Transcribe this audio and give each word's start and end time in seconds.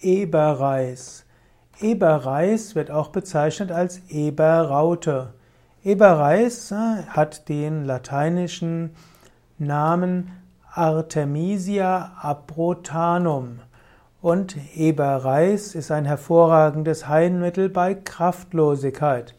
Eberreis. 0.00 1.24
Eberreis 1.80 2.74
wird 2.74 2.90
auch 2.90 3.08
bezeichnet 3.08 3.72
als 3.72 4.00
Eberraute. 4.08 5.34
Eberreis 5.82 6.70
äh, 6.70 7.02
hat 7.08 7.48
den 7.48 7.84
lateinischen 7.84 8.90
Namen 9.58 10.30
Artemisia 10.72 12.12
abrotanum. 12.20 13.60
Und 14.20 14.56
Eberreis 14.76 15.74
ist 15.74 15.90
ein 15.90 16.04
hervorragendes 16.04 17.08
Heilmittel 17.08 17.68
bei 17.68 17.94
Kraftlosigkeit. 17.94 19.34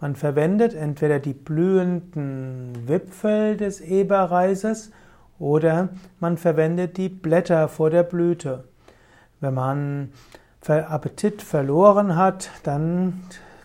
Man 0.00 0.16
verwendet 0.16 0.74
entweder 0.74 1.18
die 1.18 1.34
blühenden 1.34 2.88
Wipfel 2.88 3.56
des 3.56 3.80
Eberreises 3.80 4.90
oder 5.38 5.90
man 6.18 6.36
verwendet 6.36 6.96
die 6.96 7.08
Blätter 7.08 7.68
vor 7.68 7.90
der 7.90 8.02
Blüte. 8.02 8.64
Wenn 9.40 9.54
man 9.54 10.12
Appetit 10.66 11.42
verloren 11.42 12.16
hat, 12.16 12.50
dann 12.62 13.22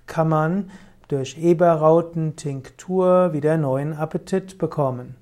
kann 0.08 0.30
man 0.30 0.72
durch 1.08 1.38
Eberrauten-Tinktur 1.38 3.34
wieder 3.34 3.58
neuen 3.58 3.94
Appetit 3.94 4.58
bekommen. 4.58 5.16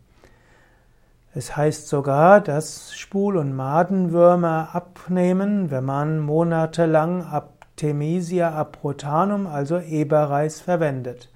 Es 1.35 1.57
heißt 1.57 1.87
sogar, 1.87 2.41
dass 2.41 2.93
Spul- 2.95 3.37
und 3.37 3.55
Madenwürmer 3.55 4.69
abnehmen, 4.73 5.71
wenn 5.71 5.83
man 5.83 6.19
monatelang 6.19 7.23
Artemisia 7.23 8.51
aprotanum, 8.53 9.47
also 9.47 9.79
Eberreis, 9.79 10.61
verwendet. 10.61 11.29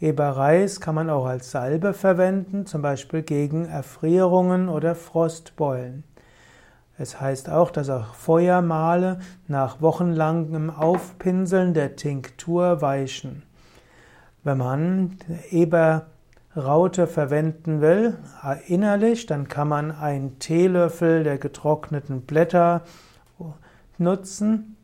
Eberreis 0.00 0.80
kann 0.80 0.94
man 0.94 1.10
auch 1.10 1.26
als 1.26 1.50
Salbe 1.50 1.92
verwenden, 1.92 2.66
zum 2.66 2.82
Beispiel 2.82 3.22
gegen 3.22 3.66
Erfrierungen 3.66 4.68
oder 4.68 4.94
Frostbeulen. 4.94 6.04
Es 6.98 7.20
heißt 7.20 7.48
auch, 7.48 7.70
dass 7.70 7.88
auch 7.88 8.14
Feuermale 8.14 9.18
nach 9.48 9.80
wochenlangem 9.80 10.70
Aufpinseln 10.70 11.74
der 11.74 11.96
Tinktur 11.96 12.82
weichen. 12.82 13.42
Wenn 14.44 14.58
man 14.58 15.16
Eberraute 15.50 17.06
verwenden 17.06 17.80
will, 17.80 18.18
innerlich, 18.66 19.26
dann 19.26 19.48
kann 19.48 19.68
man 19.68 19.90
einen 19.90 20.38
Teelöffel 20.38 21.24
der 21.24 21.38
getrockneten 21.38 22.22
Blätter 22.22 22.82
nutzen 23.98 24.76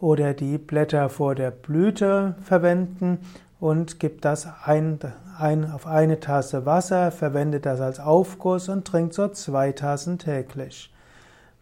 oder 0.00 0.34
die 0.34 0.58
Blätter 0.58 1.08
vor 1.08 1.34
der 1.34 1.50
Blüte 1.50 2.36
verwenden 2.42 3.18
und 3.58 4.00
gibt 4.00 4.24
das 4.24 4.48
ein, 4.64 4.98
ein, 5.38 5.70
auf 5.70 5.86
eine 5.86 6.20
Tasse 6.20 6.66
Wasser, 6.66 7.10
verwendet 7.10 7.66
das 7.66 7.80
als 7.80 8.00
Aufguss 8.00 8.68
und 8.68 8.86
trinkt 8.86 9.14
so 9.14 9.28
zwei 9.28 9.72
Tassen 9.72 10.18
täglich. 10.18 10.92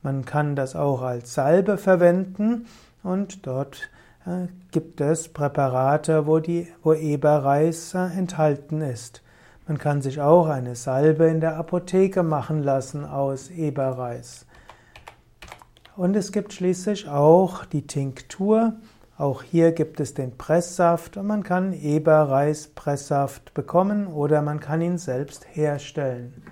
Man 0.03 0.25
kann 0.25 0.57
das 0.57 0.77
auch 0.77 1.03
als 1.03 1.35
Salbe 1.35 1.79
verwenden 1.79 2.67
und 3.03 3.47
dort 3.47 3.91
äh, 4.27 4.49
gibt 4.71 5.01
es 5.01 5.29
Präparate, 5.29 6.27
wo, 6.27 6.41
die, 6.41 6.69
wo 6.83 6.93
Eberreis 6.93 7.95
äh, 7.95 8.07
enthalten 8.19 8.81
ist. 8.81 9.23
Man 9.67 9.79
kann 9.79 10.03
sich 10.03 10.21
auch 10.21 10.47
eine 10.49 10.77
Salbe 10.77 11.27
in 11.27 11.41
der 11.41 11.57
Apotheke 11.57 12.23
machen 12.23 12.63
lassen 12.63 13.07
aus 13.07 13.49
Eberreis. 13.49 14.45
Und 15.97 16.17
es 16.17 16.33
gibt 16.33 16.53
schließlich 16.53 17.09
auch 17.09 17.65
die 17.65 17.87
Tinktur, 17.87 18.75
auch 19.17 19.43
hier 19.43 19.71
gibt 19.73 20.01
es 20.01 20.15
den 20.15 20.37
Presssaft 20.37 21.17
und 21.17 21.29
man 21.29 21.45
kann 21.45 21.73
Eberreis-Presssaft 21.73 23.55
bekommen 23.55 24.09
oder 24.09 24.43
man 24.43 24.59
kann 24.59 24.81
ihn 24.81 24.99
selbst 24.99 25.47
herstellen. 25.53 26.43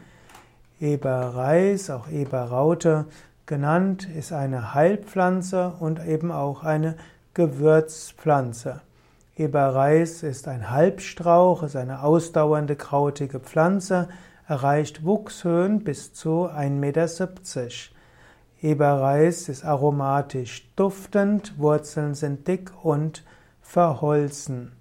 Eberreis, 0.80 1.90
auch 1.90 2.08
Eberraute 2.08 3.06
genannt, 3.46 4.08
ist 4.08 4.32
eine 4.32 4.74
Heilpflanze 4.74 5.74
und 5.80 6.04
eben 6.06 6.30
auch 6.30 6.62
eine 6.62 6.96
Gewürzpflanze. 7.34 8.80
Eberreis 9.36 10.22
ist 10.22 10.46
ein 10.46 10.70
Halbstrauch, 10.70 11.64
ist 11.64 11.74
eine 11.76 12.02
ausdauernde 12.04 12.76
krautige 12.76 13.40
Pflanze, 13.40 14.08
erreicht 14.46 15.04
Wuchshöhen 15.04 15.82
bis 15.82 16.12
zu 16.12 16.48
1,70 16.48 16.70
Meter. 16.70 17.08
Eberreis 18.62 19.48
ist 19.48 19.64
aromatisch 19.64 20.72
duftend, 20.76 21.58
Wurzeln 21.58 22.14
sind 22.14 22.46
dick 22.46 22.70
und 22.84 23.24
verholzen. 23.60 24.72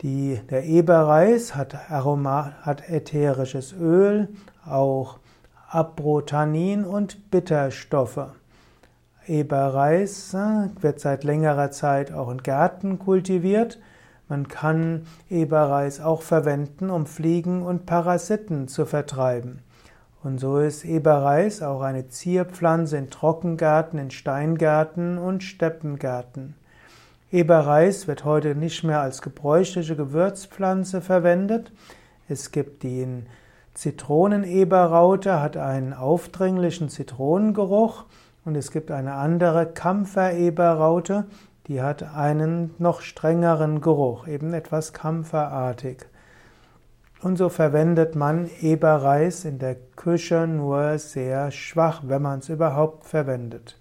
Die, 0.00 0.40
der 0.50 0.64
Eberreis 0.64 1.54
hat, 1.54 1.88
Aroma, 1.88 2.54
hat 2.62 2.88
ätherisches 2.90 3.72
Öl, 3.72 4.28
auch 4.66 5.20
Abrotanin 5.68 6.84
und 6.84 7.30
Bitterstoffe. 7.30 8.26
Eberreis 9.28 10.34
äh, 10.34 10.68
wird 10.80 10.98
seit 10.98 11.22
längerer 11.22 11.70
Zeit 11.70 12.12
auch 12.12 12.28
in 12.28 12.42
Gärten 12.42 12.98
kultiviert. 12.98 13.78
Man 14.28 14.48
kann 14.48 15.06
Eberreis 15.30 16.00
auch 16.00 16.22
verwenden, 16.22 16.90
um 16.90 17.06
Fliegen 17.06 17.62
und 17.62 17.86
Parasiten 17.86 18.66
zu 18.66 18.84
vertreiben. 18.84 19.60
Und 20.22 20.38
so 20.38 20.58
ist 20.58 20.84
Eberreis 20.84 21.62
auch 21.62 21.80
eine 21.80 22.08
Zierpflanze 22.08 22.96
in 22.96 23.10
Trockengärten, 23.10 23.98
in 23.98 24.10
Steingärten 24.12 25.18
und 25.18 25.42
Steppengärten. 25.42 26.54
Eberreis 27.32 28.06
wird 28.06 28.24
heute 28.24 28.54
nicht 28.54 28.84
mehr 28.84 29.00
als 29.00 29.20
gebräuchliche 29.20 29.96
Gewürzpflanze 29.96 31.00
verwendet. 31.00 31.72
Es 32.28 32.52
gibt 32.52 32.84
die 32.84 33.24
Zitroneneberraute, 33.74 35.40
hat 35.40 35.56
einen 35.56 35.92
aufdringlichen 35.92 36.88
Zitronengeruch 36.88 38.04
und 38.44 38.54
es 38.54 38.70
gibt 38.70 38.90
eine 38.90 39.14
andere 39.14 39.66
Kampfereberraute, 39.66 41.24
die 41.66 41.80
hat 41.82 42.02
einen 42.02 42.74
noch 42.78 43.00
strengeren 43.00 43.80
Geruch, 43.80 44.28
eben 44.28 44.52
etwas 44.52 44.92
kampferartig. 44.92 46.06
Und 47.22 47.36
so 47.36 47.48
verwendet 47.48 48.16
man 48.16 48.50
Eberreis 48.60 49.44
in 49.44 49.60
der 49.60 49.76
Küche 49.94 50.48
nur 50.48 50.98
sehr 50.98 51.52
schwach, 51.52 52.02
wenn 52.04 52.20
man 52.20 52.40
es 52.40 52.48
überhaupt 52.48 53.06
verwendet. 53.06 53.78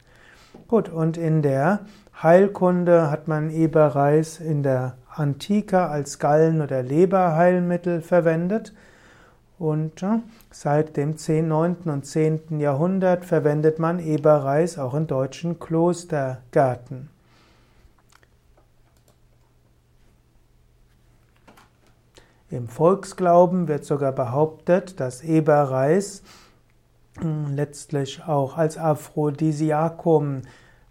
Gut, 0.67 0.89
und 0.89 1.17
in 1.17 1.41
der 1.41 1.79
Heilkunde 2.21 3.09
hat 3.09 3.27
man 3.27 3.49
Eberreis 3.49 4.39
in 4.39 4.61
der 4.61 4.95
Antike 5.09 5.79
als 5.79 6.19
Gallen- 6.19 6.61
oder 6.61 6.83
Leberheilmittel 6.83 8.01
verwendet. 8.01 8.73
Und 9.57 10.05
seit 10.51 10.95
dem 10.95 11.17
10., 11.17 11.47
9. 11.47 11.75
und 11.85 12.05
10. 12.05 12.59
Jahrhundert 12.59 13.25
verwendet 13.25 13.79
man 13.79 13.97
Eberreis 13.97 14.77
auch 14.77 14.93
in 14.93 15.07
deutschen 15.07 15.59
Klostergärten. 15.59 17.09
Im 22.51 22.67
Volksglauben 22.67 23.69
wird 23.69 23.85
sogar 23.85 24.11
behauptet, 24.11 24.99
dass 24.99 25.23
Eberreis 25.23 26.21
hm, 27.17 27.55
letztlich 27.55 28.23
auch 28.27 28.57
als 28.57 28.77
Aphrodisiakum 28.77 30.41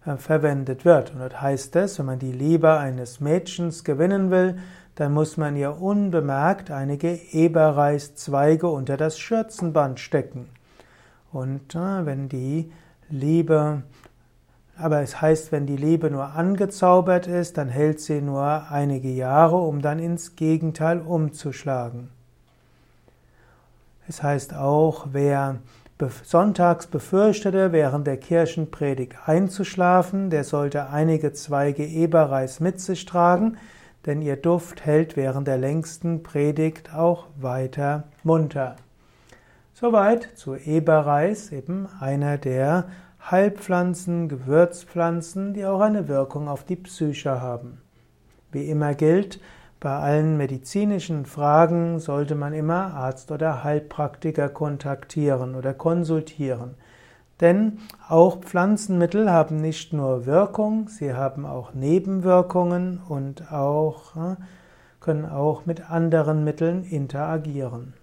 äh, 0.03 0.17
verwendet 0.17 0.85
wird. 0.85 1.13
Und 1.13 1.19
dort 1.19 1.39
heißt 1.39 1.75
es, 1.75 1.99
wenn 1.99 2.07
man 2.07 2.19
die 2.19 2.31
Liebe 2.31 2.77
eines 2.77 3.19
Mädchens 3.19 3.83
gewinnen 3.83 4.31
will, 4.31 4.57
dann 4.95 5.13
muss 5.13 5.37
man 5.37 5.55
ihr 5.55 5.79
unbemerkt 5.79 6.71
einige 6.71 7.13
Eberreiszweige 7.13 8.67
unter 8.67 8.97
das 8.97 9.19
Schürzenband 9.19 9.99
stecken. 9.99 10.49
Und 11.31 11.75
äh, 11.75 12.05
wenn 12.07 12.27
die 12.27 12.71
Liebe 13.07 13.83
aber 14.77 15.01
es 15.01 15.21
heißt, 15.21 15.51
wenn 15.51 15.65
die 15.65 15.77
Liebe 15.77 16.09
nur 16.09 16.33
angezaubert 16.35 17.27
ist, 17.27 17.57
dann 17.57 17.69
hält 17.69 17.99
sie 17.99 18.21
nur 18.21 18.71
einige 18.71 19.09
Jahre, 19.09 19.57
um 19.57 19.81
dann 19.81 19.99
ins 19.99 20.35
Gegenteil 20.35 20.99
umzuschlagen. 20.99 22.09
Es 24.07 24.23
heißt 24.23 24.55
auch, 24.55 25.07
wer 25.11 25.59
sonntags 26.23 26.87
befürchtete, 26.87 27.71
während 27.71 28.07
der 28.07 28.17
Kirchenpredigt 28.17 29.15
einzuschlafen, 29.27 30.29
der 30.29 30.43
sollte 30.43 30.89
einige 30.89 31.33
Zweige 31.33 31.85
Eberreis 31.85 32.59
mit 32.59 32.81
sich 32.81 33.05
tragen, 33.05 33.57
denn 34.05 34.21
ihr 34.21 34.35
Duft 34.35 34.85
hält 34.85 35.15
während 35.15 35.47
der 35.47 35.57
längsten 35.57 36.23
Predigt 36.23 36.93
auch 36.93 37.27
weiter 37.39 38.05
munter. 38.23 38.75
Soweit 39.73 40.29
zu 40.35 40.55
Eberreis, 40.55 41.51
eben 41.51 41.87
einer 41.99 42.37
der 42.37 42.85
Heilpflanzen, 43.29 44.29
Gewürzpflanzen, 44.29 45.53
die 45.53 45.65
auch 45.65 45.81
eine 45.81 46.07
Wirkung 46.07 46.47
auf 46.47 46.63
die 46.63 46.75
Psyche 46.75 47.39
haben. 47.39 47.81
Wie 48.51 48.65
immer 48.65 48.95
gilt, 48.95 49.39
bei 49.79 49.95
allen 49.97 50.37
medizinischen 50.37 51.25
Fragen 51.25 51.99
sollte 51.99 52.35
man 52.35 52.53
immer 52.53 52.93
Arzt 52.93 53.31
oder 53.31 53.63
Heilpraktiker 53.63 54.49
kontaktieren 54.49 55.55
oder 55.55 55.73
konsultieren. 55.73 56.75
Denn 57.39 57.79
auch 58.07 58.41
Pflanzenmittel 58.41 59.31
haben 59.31 59.57
nicht 59.57 59.93
nur 59.93 60.27
Wirkung, 60.27 60.87
sie 60.87 61.13
haben 61.13 61.45
auch 61.45 61.73
Nebenwirkungen 61.73 63.01
und 63.07 63.51
auch, 63.51 64.15
äh, 64.15 64.35
können 64.99 65.25
auch 65.25 65.65
mit 65.65 65.89
anderen 65.89 66.43
Mitteln 66.43 66.83
interagieren. 66.83 67.95